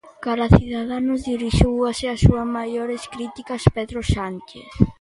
[0.23, 4.69] Cara a Ciudadanos dirixiu hoxe as súa maiores críticas Pedro Sánchez.